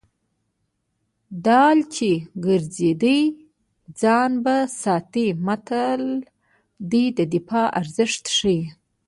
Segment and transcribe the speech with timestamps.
[1.45, 2.09] ډال چې
[2.45, 3.21] ګرځوي
[4.01, 6.01] ځان به ساتي متل
[7.17, 8.61] د دفاع ارزښت ښيي